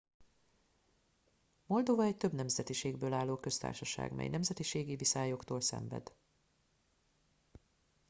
moldova 1.65 2.03
egy 2.03 2.17
több 2.17 2.33
nemzetiségből 2.33 3.13
álló 3.13 3.37
köztársaság 3.37 4.11
mely 4.11 4.27
nemzetiségi 4.27 4.95
viszályoktól 4.95 5.61
szenved 5.61 6.11